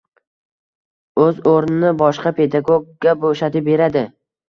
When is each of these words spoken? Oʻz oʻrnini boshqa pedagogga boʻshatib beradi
Oʻz 1.27 1.43
oʻrnini 1.53 1.93
boshqa 2.01 2.35
pedagogga 2.43 3.19
boʻshatib 3.29 3.73
beradi 3.73 4.09